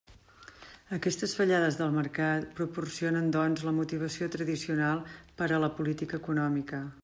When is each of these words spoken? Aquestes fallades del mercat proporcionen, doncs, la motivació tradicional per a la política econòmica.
Aquestes 0.97 1.35
fallades 1.39 1.77
del 1.81 1.93
mercat 1.97 2.47
proporcionen, 2.61 3.29
doncs, 3.37 3.61
la 3.69 3.75
motivació 3.81 4.33
tradicional 4.37 5.05
per 5.43 5.51
a 5.51 5.61
la 5.67 5.73
política 5.81 6.23
econòmica. 6.23 6.83